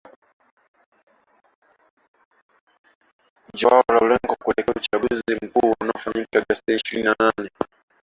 [3.57, 7.49] Joao Lourenco kuelekea uchaguzi mkuu unaofanyika Agosti ishirini na nne